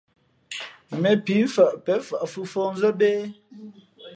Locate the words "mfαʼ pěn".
1.49-2.01